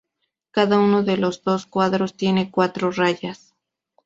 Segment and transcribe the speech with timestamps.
[0.49, 3.53] Cada uno de los dos cuartos tiene cuatro rayas.